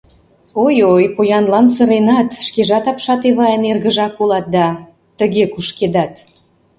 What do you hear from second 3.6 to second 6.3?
эргыжак улат да... тыге кушкедат.